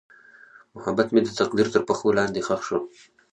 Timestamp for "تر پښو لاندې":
1.73-2.41